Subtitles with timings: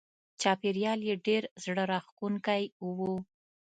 [0.41, 2.63] چاپېریال یې ډېر زړه راښکونکی
[2.97, 2.99] و.